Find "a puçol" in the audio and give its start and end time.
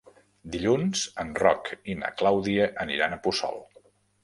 3.17-3.65